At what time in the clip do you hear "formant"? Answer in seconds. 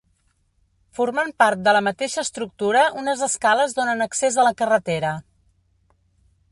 0.99-1.29